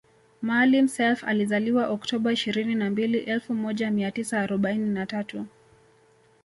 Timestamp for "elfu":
3.19-3.53